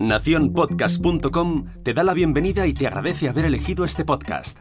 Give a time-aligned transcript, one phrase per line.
[0.00, 4.60] Naciónpodcast.com te da la bienvenida y te agradece haber elegido este podcast.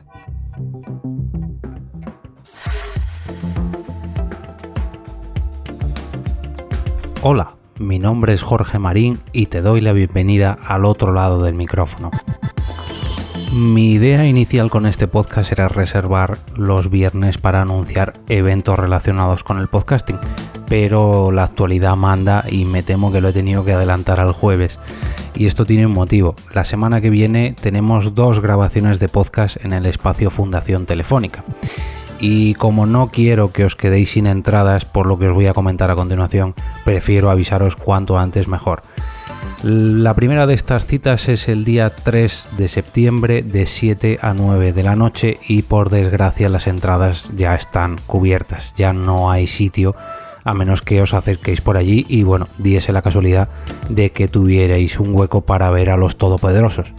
[7.22, 11.54] Hola, mi nombre es Jorge Marín y te doy la bienvenida al otro lado del
[11.54, 12.10] micrófono.
[13.58, 19.58] Mi idea inicial con este podcast era reservar los viernes para anunciar eventos relacionados con
[19.58, 20.20] el podcasting,
[20.68, 24.78] pero la actualidad manda y me temo que lo he tenido que adelantar al jueves.
[25.34, 26.36] Y esto tiene un motivo.
[26.54, 31.44] La semana que viene tenemos dos grabaciones de podcast en el espacio Fundación Telefónica.
[32.20, 35.56] Y como no quiero que os quedéis sin entradas por lo que os voy a
[35.56, 36.54] comentar a continuación,
[36.86, 38.84] prefiero avisaros cuanto antes mejor.
[39.64, 44.72] La primera de estas citas es el día 3 de septiembre de 7 a 9
[44.72, 49.96] de la noche y por desgracia las entradas ya están cubiertas, ya no hay sitio
[50.44, 53.50] a menos que os acerquéis por allí y bueno, diese la casualidad
[53.90, 56.94] de que tuvierais un hueco para ver a los todopoderosos.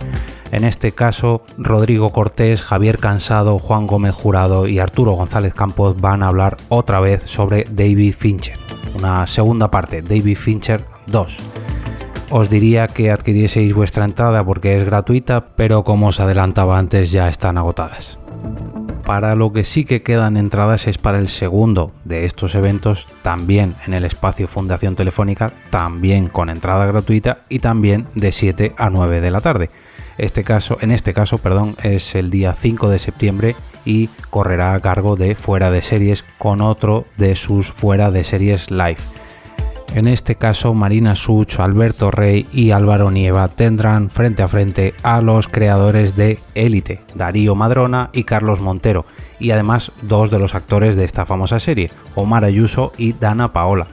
[0.51, 6.25] En este caso, Rodrigo Cortés, Javier Cansado, Juan Gómez Jurado y Arturo González Campos van
[6.25, 8.59] a hablar otra vez sobre David Fincher.
[8.99, 11.39] Una segunda parte, David Fincher 2.
[12.31, 17.29] Os diría que adquirieseis vuestra entrada porque es gratuita, pero como os adelantaba antes ya
[17.29, 18.19] están agotadas.
[19.07, 23.77] Para lo que sí que quedan entradas es para el segundo de estos eventos, también
[23.87, 29.23] en el espacio Fundación Telefónica, también con entrada gratuita y también de 7 a 9
[29.23, 29.71] de la tarde.
[30.19, 33.57] Este caso, en este caso, perdón, es el día 5 de septiembre
[33.87, 38.71] y correrá a cargo de Fuera de Series con otro de sus Fuera de Series
[38.71, 38.99] Live.
[39.95, 45.21] En este caso, Marina Such, Alberto Rey y Álvaro Nieva tendrán frente a frente a
[45.21, 49.07] los creadores de Élite, Darío Madrona y Carlos Montero,
[49.41, 53.89] y además dos de los actores de esta famosa serie, Omar Ayuso y Dana Paola.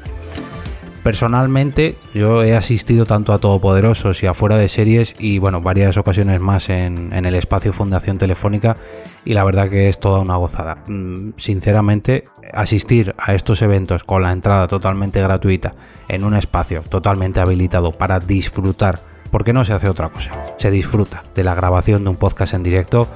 [1.05, 5.97] Personalmente, yo he asistido tanto a Todopoderosos y a Fuera de Series y bueno, varias
[5.97, 8.75] ocasiones más en, el espacio Fundación Telefónica
[9.23, 10.79] y la verdad que es toda una gozada.
[10.87, 15.75] Mm, sinceramente, asistir a estos eventos con la entrada totalmente gratuita
[16.07, 18.97] en un espacio totalmente habilitado para disfrutar,
[19.29, 22.63] porque no se hace otra cosa, se disfruta de la grabación de un podcast en
[22.63, 23.07] directo.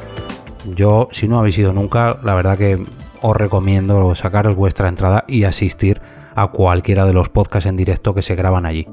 [0.76, 2.84] Yo, si no habéis ido nunca, la verdad que
[3.24, 6.02] os recomiendo sacaros vuestra entrada y asistir
[6.40, 8.88] a cualquiera de los podcasts en directo que se graban allí.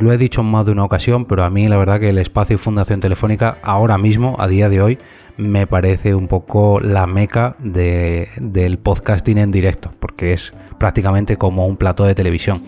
[0.00, 2.18] Lo he dicho en más de una ocasión, pero a mí la verdad que el
[2.18, 4.98] espacio y Fundación Telefónica ahora mismo, a día de hoy,
[5.36, 11.76] me parece un poco la meca del podcasting en directo, porque es prácticamente como un
[11.76, 12.60] plato de televisión.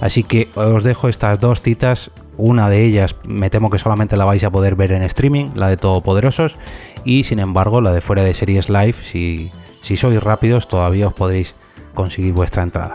[0.00, 4.24] Así que os dejo estas dos citas, una de ellas me temo que solamente la
[4.24, 6.56] vais a poder ver en streaming, la de Todopoderosos,
[7.04, 9.50] y sin embargo la de fuera de series live, si,
[9.82, 11.56] si sois rápidos todavía os podréis
[11.94, 12.94] conseguir vuestra entrada.